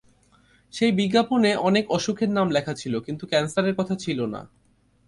সেই 0.73 0.91
বিজ্ঞাপনে 0.91 1.49
অনেক 1.59 1.85
অসুখের 1.91 2.29
নাম 2.29 2.47
লেখা 2.49 2.73
ছিল, 2.73 2.93
কিন্তু 2.99 3.23
ক্যানসারের 3.27 3.75
কথা 3.75 3.95
ছিল 3.95 4.19
না। 4.25 4.41